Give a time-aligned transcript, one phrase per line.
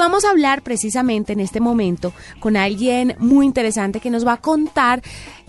[0.00, 4.40] vamos a hablar precisamente en este momento con alguien muy interesante que nos va a
[4.40, 5.02] contar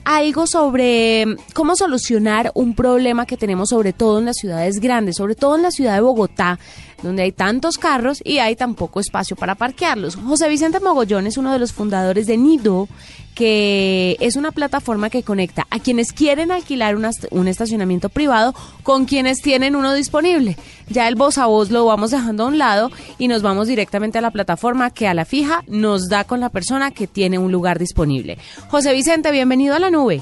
[0.03, 5.35] algo sobre cómo solucionar un problema que tenemos sobre todo en las ciudades grandes, sobre
[5.35, 6.59] todo en la ciudad de Bogotá,
[7.03, 10.15] donde hay tantos carros y hay tan poco espacio para parquearlos.
[10.15, 12.87] José Vicente Mogollón es uno de los fundadores de Nido,
[13.35, 18.53] que es una plataforma que conecta a quienes quieren alquilar un estacionamiento privado
[18.83, 20.57] con quienes tienen uno disponible.
[20.89, 24.17] Ya el voz a voz lo vamos dejando a un lado y nos vamos directamente
[24.17, 27.51] a la plataforma que a la fija nos da con la persona que tiene un
[27.51, 28.37] lugar disponible.
[28.69, 30.21] José Vicente, bienvenido a la nube.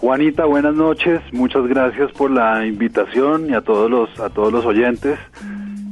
[0.00, 1.20] Juanita, buenas noches.
[1.32, 5.18] Muchas gracias por la invitación y a todos los a todos los oyentes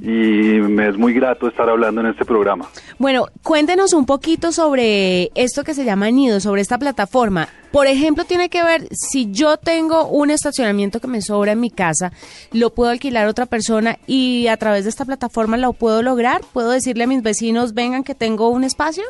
[0.07, 2.69] y me es muy grato estar hablando en este programa.
[2.97, 7.49] Bueno, cuéntenos un poquito sobre esto que se llama Nido, sobre esta plataforma.
[7.73, 11.71] Por ejemplo, tiene que ver si yo tengo un estacionamiento que me sobra en mi
[11.71, 12.13] casa,
[12.53, 16.41] lo puedo alquilar a otra persona y a través de esta plataforma lo puedo lograr.
[16.53, 19.03] ¿Puedo decirle a mis vecinos, vengan que tengo un espacio?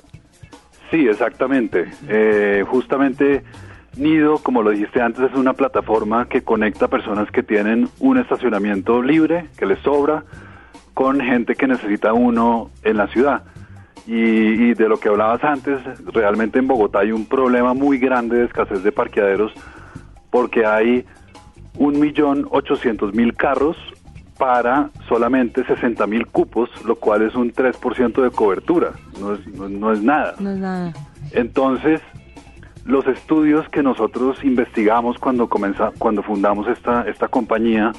[0.90, 1.90] Sí, exactamente.
[2.08, 3.44] Eh, justamente
[3.98, 9.02] Nido, como lo dijiste antes, es una plataforma que conecta personas que tienen un estacionamiento
[9.02, 10.24] libre, que les sobra,
[10.96, 13.42] con gente que necesita uno en la ciudad.
[14.06, 18.46] Y, de lo que hablabas antes, realmente en Bogotá hay un problema muy grande de
[18.46, 19.52] escasez de parqueaderos
[20.30, 21.04] porque hay
[21.76, 23.76] un millón ochocientos mil carros
[24.38, 29.92] para solamente 60 mil cupos, lo cual es un 3% de cobertura, no es, no,
[29.92, 30.34] es nada.
[30.38, 30.94] No es nada.
[31.32, 32.00] Entonces,
[32.86, 37.92] los estudios que nosotros investigamos cuando, comenza, cuando fundamos esta, esta compañía,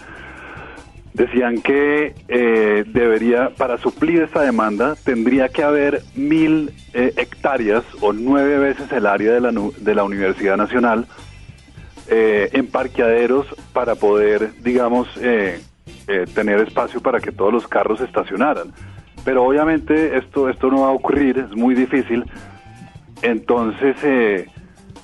[1.18, 8.14] decían que eh, debería, para suplir esta demanda, tendría que haber mil eh, hectáreas o
[8.14, 11.08] nueve veces el área de la, de la Universidad Nacional
[12.08, 15.08] eh, en parqueaderos para poder, digamos,
[16.34, 18.72] tener espacio para que todos los carros estacionaran.
[19.26, 22.24] Pero obviamente esto, esto no va a ocurrir, es muy difícil.
[23.22, 24.48] Entonces,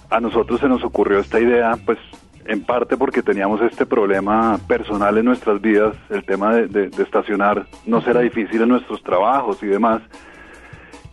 [0.09, 1.97] a nosotros se nos ocurrió esta idea, pues
[2.45, 8.01] en parte porque teníamos este problema personal en nuestras vidas, el tema de, estacionar no
[8.01, 10.01] será difícil en nuestros trabajos y demás.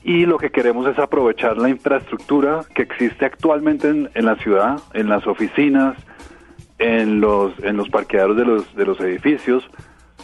[0.03, 4.81] Y lo que queremos es aprovechar la infraestructura que existe actualmente en, en la ciudad,
[4.95, 5.97] en las oficinas,
[6.79, 9.69] en los, en los parqueaderos de los, de los edificios,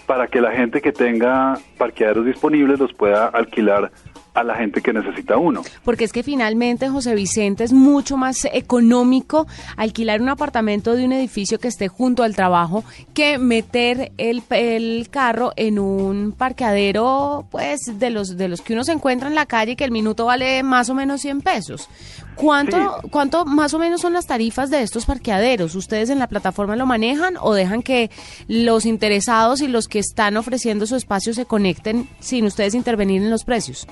[0.06, 3.93] para que la gente que tenga parqueaderos disponibles los pueda alquilar
[4.37, 5.63] a la gente que necesita uno.
[5.83, 11.13] Porque es que finalmente, José Vicente, es mucho más económico alquilar un apartamento de un
[11.13, 17.81] edificio que esté junto al trabajo que meter el, el carro en un parqueadero, pues,
[17.99, 20.27] de los, de los que uno se encuentra en la calle y que el minuto
[20.27, 21.89] vale más o menos 100 pesos.
[22.35, 25.75] ¿Cuánto, ¿Cuánto más o menos son las tarifas de estos parqueaderos?
[25.75, 28.11] ¿Ustedes en la plataforma lo manejan o dejan que
[28.47, 33.31] los interesados y los que están ofreciendo su espacio se conecten sin ustedes intervenir en
[33.31, 33.87] los precios?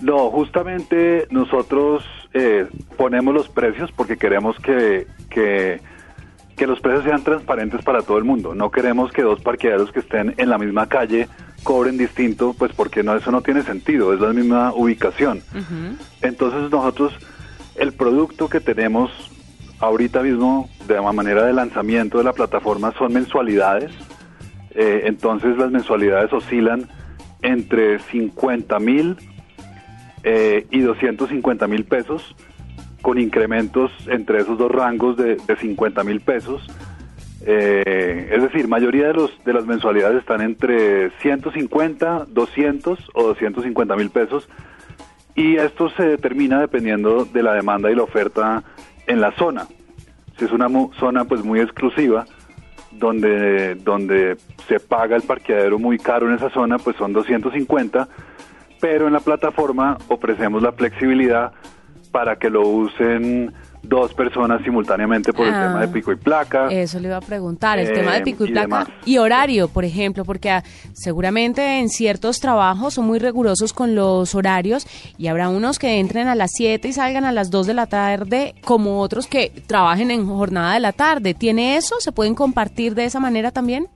[0.00, 5.80] No, justamente nosotros eh, ponemos los precios porque queremos que, que,
[6.66, 8.54] los precios sean transparentes para todo el mundo.
[8.54, 11.28] No queremos que dos parqueaderos que estén en la misma calle
[11.62, 15.42] cobren distinto, pues porque no eso no tiene sentido, es la misma ubicación.
[16.20, 17.14] Entonces nosotros,
[17.76, 19.10] el producto que tenemos
[19.80, 23.90] ahorita mismo de manera de lanzamiento de la plataforma son mensualidades.
[24.72, 26.88] Eh, entonces las mensualidades oscilan
[27.42, 29.16] entre 50 mil
[30.28, 32.34] eh, y 250 mil pesos,
[33.00, 36.66] con incrementos entre esos dos rangos de, de 50 mil pesos.
[37.46, 43.94] Eh, es decir, mayoría de, los, de las mensualidades están entre 150, 200 o 250
[43.94, 44.48] mil pesos
[45.36, 48.64] y esto se determina dependiendo de la demanda y la oferta
[49.06, 49.68] en la zona.
[50.38, 52.24] Si es una zona pues muy exclusiva,
[52.90, 58.08] donde, donde se paga el parqueadero muy caro en esa zona, pues son 250
[58.80, 61.52] pero en la plataforma ofrecemos la flexibilidad
[62.10, 66.68] para que lo usen dos personas simultáneamente por el ah, tema de pico y placa.
[66.70, 69.84] Eso le iba a preguntar, el tema de pico y, eh, placa y horario, por
[69.84, 74.86] ejemplo, porque ah, seguramente en ciertos trabajos son muy rigurosos con los horarios
[75.18, 77.86] y habrá unos que entren a las 7 y salgan a las 2 de la
[77.86, 81.34] tarde, como otros que trabajen en jornada de la tarde.
[81.34, 81.96] ¿Tiene eso?
[82.00, 83.88] ¿Se pueden compartir de esa manera también?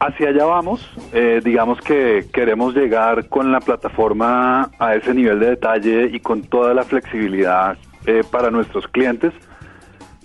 [0.00, 5.50] Hacia allá vamos, eh, digamos que queremos llegar con la plataforma a ese nivel de
[5.50, 9.32] detalle y con toda la flexibilidad eh, para nuestros clientes,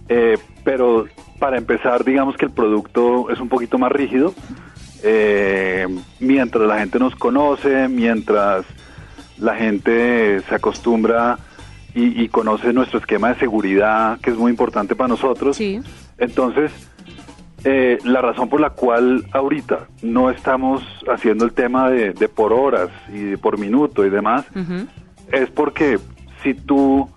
[0.10, 1.06] eh, pero
[1.38, 4.34] para empezar digamos que el producto es un poquito más rígido,
[6.20, 8.66] mientras la gente nos conoce, mientras
[9.38, 11.38] la gente se acostumbra
[11.94, 15.80] y, y, conoce nuestro esquema de seguridad, que es muy importante para nosotros, sí.
[16.18, 16.89] entonces
[17.64, 22.90] eh, la razón por la cual ahorita no estamos haciendo el tema de, por horas
[23.14, 24.46] y por minuto y demás
[25.32, 26.00] es porque
[26.44, 27.10] si tú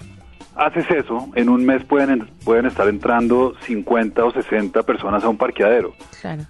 [0.55, 5.37] haces eso, en un mes pueden, pueden estar entrando 50 o 60 personas a un
[5.37, 5.95] parqueadero.
[6.21, 6.43] Claro.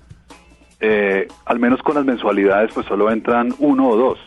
[0.80, 4.18] Eh, al menos con las mensualidades, pues solo entran uno o dos.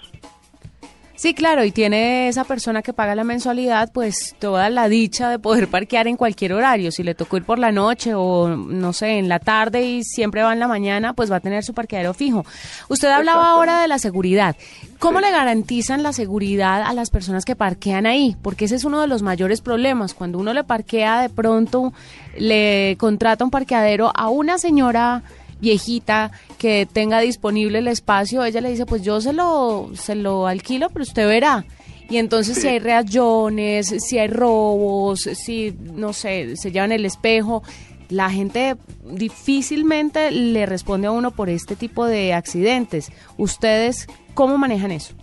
[1.18, 5.40] Sí, claro, y tiene esa persona que paga la mensualidad, pues toda la dicha de
[5.40, 6.92] poder parquear en cualquier horario.
[6.92, 10.44] Si le tocó ir por la noche o, no sé, en la tarde y siempre
[10.44, 12.46] va en la mañana, pues va a tener su parqueadero fijo.
[12.90, 14.58] Usted hablaba ahora de la seguridad.
[15.00, 18.36] ¿Cómo le garantizan la seguridad a las personas que parquean ahí?
[18.42, 20.14] Porque ese es uno de los mayores problemas.
[20.14, 21.94] Cuando uno le parquea, de pronto
[22.38, 25.24] le contrata un parqueadero a una señora
[25.60, 30.48] viejita que tenga disponible el espacio, ella le dice, pues yo se lo, se lo
[30.48, 31.66] alquilo, pero usted verá.
[32.10, 37.64] Y entonces si hay reacciones, si hay robos, si, no sé, se llevan el espejo,
[38.10, 43.12] la gente difícilmente le responde a uno por este tipo de accidentes.
[43.38, 45.16] ¿Ustedes cómo manejan eso?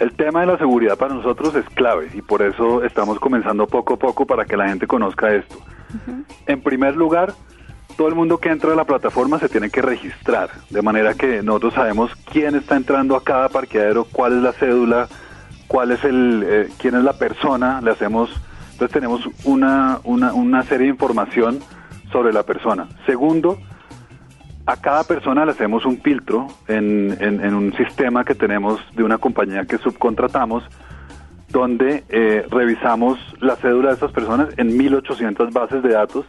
[0.00, 3.94] El tema de la seguridad para nosotros es clave y por eso estamos comenzando poco
[3.94, 5.56] a poco para que la gente conozca esto.
[6.46, 7.32] En primer lugar,
[7.96, 11.42] todo el mundo que entra a la plataforma se tiene que registrar, de manera que
[11.42, 15.08] nosotros sabemos quién está entrando a cada parqueadero, cuál es la cédula,
[15.66, 18.30] cuál es el, eh, quién es la persona, le hacemos,
[18.72, 21.60] entonces tenemos una, una, una serie de información
[22.12, 22.86] sobre la persona.
[23.06, 23.58] Segundo,
[24.66, 29.16] a cada persona le hacemos un filtro en, en, un sistema que tenemos de una
[29.18, 30.64] compañía que subcontratamos,
[31.48, 36.26] donde eh, revisamos la cédula de estas personas en 1800 bases de datos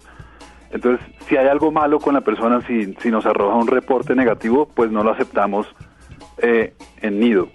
[0.72, 4.68] entonces, si hay algo malo con la persona, si, si nos arroja un reporte negativo,
[4.74, 5.68] pues no lo aceptamos
[6.40, 7.50] eh, en nido.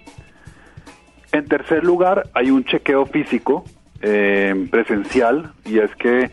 [1.31, 3.63] En tercer lugar, hay un chequeo físico
[4.01, 6.31] eh, presencial y es que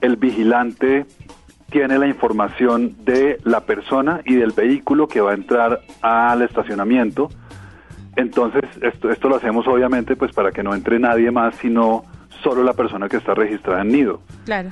[0.00, 1.06] el vigilante
[1.70, 7.28] tiene la información de la persona y del vehículo que va a entrar al estacionamiento.
[8.16, 12.04] Entonces, esto, esto lo hacemos obviamente pues para que no entre nadie más, sino
[12.42, 14.20] solo la persona que está registrada en nido.
[14.44, 14.70] Claro.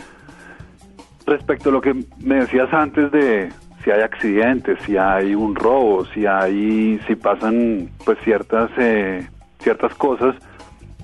[1.27, 3.51] Respecto a lo que me decías antes de
[3.83, 9.27] si hay accidentes, si hay un robo, si hay, si pasan pues ciertas eh,
[9.59, 10.37] ciertas cosas,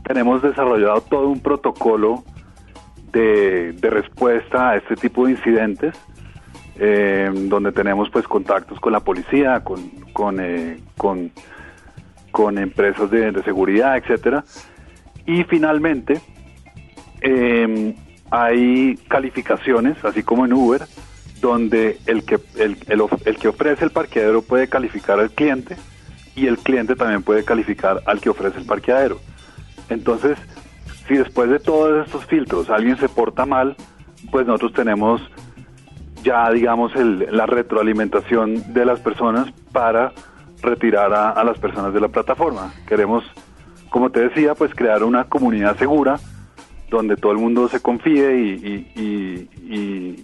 [0.04, 2.24] tenemos desarrollado todo un protocolo
[3.12, 5.94] de, respuesta a este tipo de incidentes,
[6.76, 9.80] eh, donde tenemos pues contactos con la policía, con
[10.12, 14.44] con, eh, con, empresas de, de, seguridad, etcétera,
[15.26, 16.20] y finalmente
[17.22, 17.94] eh,
[18.30, 20.82] hay calificaciones, así como en Uber,
[21.40, 22.76] donde el que, el,
[23.24, 25.76] el, que ofrece el parqueadero puede calificar al cliente
[26.36, 29.20] y el cliente también puede calificar al que ofrece el parqueadero.
[29.88, 30.38] Entonces,
[31.08, 33.76] si después de todos estos filtros alguien se porta mal,
[34.30, 35.20] pues nosotros tenemos
[36.22, 40.12] ya, digamos, la retroalimentación de las personas para
[40.62, 42.74] retirar a las personas de la plataforma.
[42.86, 43.24] Queremos,
[43.88, 46.20] como te decía, pues crear una comunidad segura
[46.90, 49.46] donde todo el mundo se confíe y,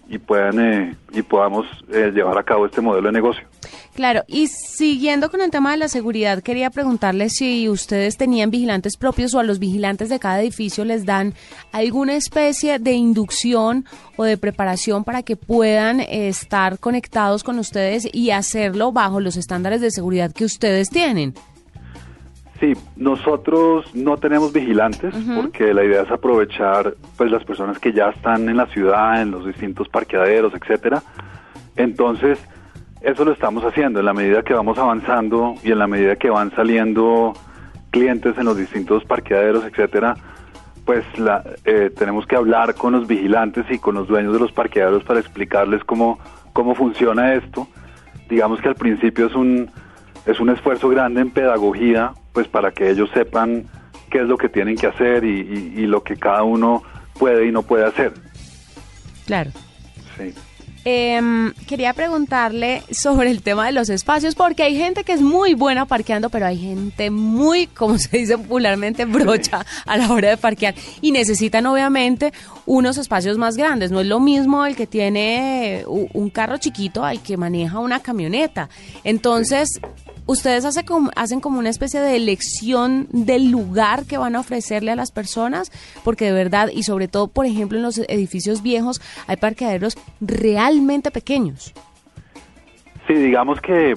[0.08, 3.44] y, puedan eh, y podamos eh, llevar a cabo este modelo de negocio.
[3.94, 8.96] Claro, y siguiendo con el tema de la seguridad, quería preguntarle si ustedes tenían vigilantes
[8.96, 11.32] propios o a los vigilantes de cada edificio les dan
[11.70, 13.84] alguna especie de inducción
[14.16, 19.80] o de preparación para que puedan estar conectados con ustedes y hacerlo bajo los estándares
[19.80, 21.34] de seguridad que ustedes tienen.
[22.60, 28.08] Sí, nosotros no tenemos vigilantes porque la idea es aprovechar pues las personas que ya
[28.08, 31.02] están en la ciudad, en los distintos parqueaderos, etcétera.
[31.76, 32.38] Entonces,
[33.02, 36.30] eso lo estamos haciendo en la medida que vamos avanzando y en la medida que
[36.30, 37.34] van saliendo
[37.90, 40.16] clientes en los distintos parqueaderos, etcétera,
[40.86, 44.52] pues la, eh, tenemos que hablar con los vigilantes y con los dueños de los
[44.52, 46.18] parqueaderos para explicarles cómo
[46.56, 47.68] cómo funciona esto.
[48.30, 49.70] Digamos que al principio es un
[50.26, 53.64] es un esfuerzo grande en pedagogía pues para que ellos sepan
[54.10, 56.82] qué es lo que tienen que hacer y, lo que cada uno
[57.18, 58.12] puede y no puede hacer.
[59.24, 59.50] Claro.
[60.16, 60.34] Sí.
[60.84, 65.54] Em, quería preguntarle sobre el tema de los espacios, porque hay gente que es muy
[65.54, 70.36] buena parqueando, pero hay gente muy, como se dice popularmente, brocha a la hora de
[70.36, 72.32] parquear y necesitan obviamente
[72.66, 73.90] unos espacios más grandes.
[73.90, 78.68] No es lo mismo el que tiene un carro chiquito al que maneja una camioneta.
[79.02, 79.80] Entonces,
[80.26, 84.96] ¿Ustedes como, hacen como una especie de elección del lugar que van a ofrecerle a
[84.96, 85.70] las personas?
[86.02, 91.12] Porque de verdad, y sobre todo, por ejemplo, en los edificios viejos, hay parqueaderos realmente
[91.12, 91.72] pequeños.
[93.06, 93.94] Sí, digamos que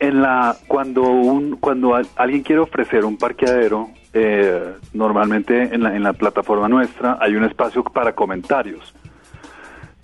[0.00, 6.02] en la cuando un cuando alguien quiere ofrecer un parqueadero, eh, normalmente en la, en
[6.02, 8.94] la plataforma nuestra hay un espacio para comentarios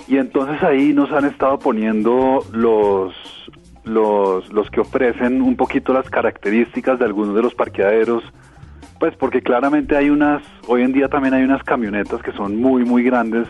[0.09, 3.15] Y entonces ahí nos han estado poniendo los,
[3.85, 8.23] los, los que ofrecen un poquito las características de algunos de los parqueaderos,
[8.99, 12.85] pues porque claramente hay unas, hoy en día también hay unas camionetas que son muy,
[12.85, 13.49] muy grandes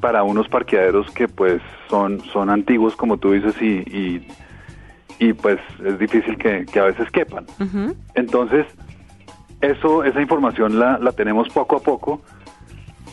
[0.00, 4.26] para unos parqueaderos que pues son, son antiguos, como tú dices, y,
[5.18, 7.46] y, pues es difícil que, a veces quepan.
[8.14, 8.66] Entonces,
[9.62, 12.20] eso, esa información la, la tenemos poco a poco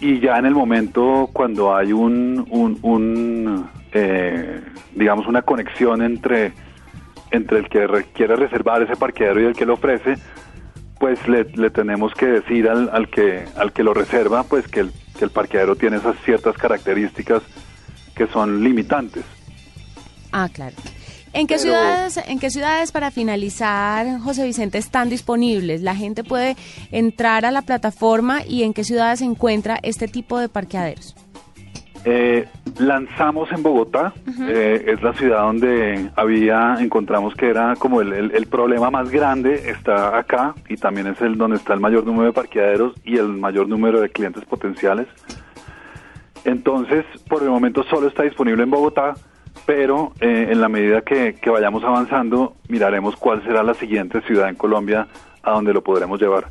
[0.01, 4.62] y ya en el momento cuando hay un, un, eh,
[4.96, 6.54] digamos, una conexión entre,
[7.32, 10.16] entre el que quiere reservar ese parqueadero y el que lo ofrece,
[11.00, 14.92] pues le, tenemos que decir al, al, que, al que lo reserva, pues que el,
[15.18, 17.42] que el parqueadero tiene esas ciertas características
[18.16, 19.24] que son limitantes.
[20.32, 20.76] Ah, claro.
[21.34, 25.82] ¿En qué, ciudades, ¿En qué ciudades, para finalizar, José Vicente, están disponibles?
[25.82, 26.58] La gente puede
[26.92, 31.16] entrar a la plataforma y en qué ciudades se encuentra este tipo de parqueaderos.
[32.04, 32.48] Eh,
[32.82, 38.48] lanzamos en Bogotá, eh, es la ciudad donde había, encontramos que era como el, el,
[38.48, 42.34] problema más grande, está acá y también es el donde está el mayor número de
[42.34, 45.08] parqueaderos y el mayor número de clientes potenciales.
[46.44, 49.14] Entonces, por el momento solo está disponible en Bogotá
[49.66, 54.56] pero eh, en la medida que, vayamos avanzando, miraremos cuál será la siguiente ciudad en
[54.56, 55.08] Colombia
[55.44, 56.48] a donde lo podremos llevar.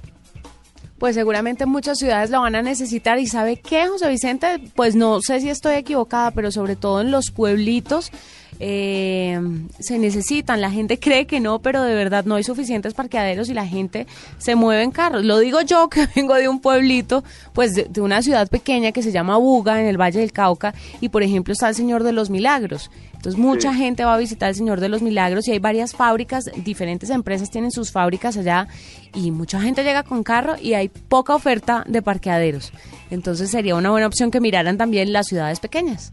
[1.00, 3.18] Pues seguramente muchas ciudades lo van a necesitar.
[3.18, 7.10] Y sabe qué, José Vicente, pues no sé si estoy equivocada, pero sobre todo en
[7.10, 8.12] los pueblitos
[8.58, 9.40] eh,
[9.78, 10.60] se necesitan.
[10.60, 14.06] La gente cree que no, pero de verdad no hay suficientes parqueaderos y la gente
[14.38, 15.24] se mueve en carros.
[15.24, 19.12] Lo digo yo que vengo de un pueblito, pues de, una ciudad pequeña que se
[19.12, 22.30] llama Buga, en el Valle del Cauca, y por ejemplo está el Señor de los
[22.30, 22.90] Milagros.
[23.14, 26.50] Entonces mucha gente va a visitar el Señor de los Milagros y hay varias fábricas,
[26.64, 28.66] diferentes empresas tienen sus fábricas allá
[29.14, 32.72] y mucha gente llega con carro y hay poca oferta de parqueaderos.
[33.10, 36.12] Entonces sería una buena opción que miraran también las ciudades pequeñas.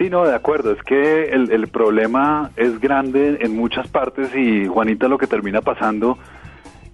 [0.00, 0.72] Sí, no, de acuerdo.
[0.72, 5.60] Es que el, el problema es grande en muchas partes y Juanita lo que termina
[5.60, 6.16] pasando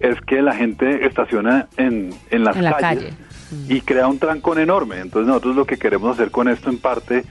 [0.01, 3.13] es que la gente estaciona en, en las calles
[3.69, 4.99] y crea un trancón enorme.
[4.99, 7.23] Entonces nosotros lo que queremos hacer con esto en parte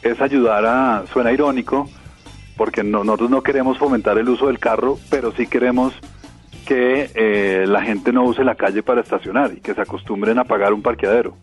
[0.00, 1.86] es ayudar a, suena irónico,
[2.56, 5.92] porque nosotros no queremos fomentar el uso del carro, pero sí queremos
[6.66, 10.44] que eh, la gente no use la calle para estacionar y que se acostumbren a
[10.44, 11.36] pagar un parqueadero.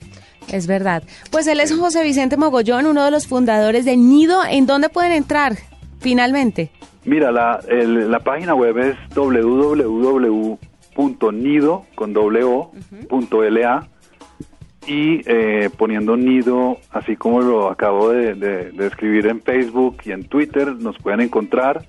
[0.52, 1.04] Es verdad.
[1.32, 4.42] Pues él es José Vicente Mogollón, uno de los fundadores de Nido.
[4.50, 5.58] ¿En dónde pueden entrar
[6.00, 6.72] finalmente?
[7.06, 10.58] Mira, la, la página web es www.nido
[11.96, 12.14] con
[14.88, 20.76] y eh, poniendo nido, así como lo acabo de, escribir en Facebook y en Twitter,
[20.76, 21.86] nos pueden encontrar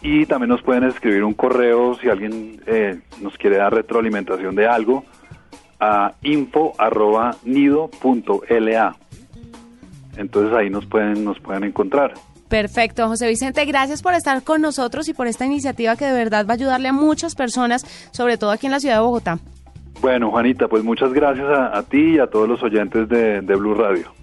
[0.00, 4.68] y también nos pueden escribir un correo si alguien eh, nos quiere dar retroalimentación de
[4.68, 5.04] algo
[5.80, 8.96] a info@nido.la.
[10.16, 12.14] Entonces ahí nos pueden nos pueden encontrar.
[12.48, 16.46] Perfecto, José Vicente, gracias por estar con nosotros y por esta iniciativa que de verdad
[16.46, 19.38] va a ayudarle a muchas personas, sobre todo aquí en la ciudad de Bogotá.
[20.00, 24.17] Bueno, Juanita, pues muchas gracias a, ti y a todos los oyentes de Blue Radio.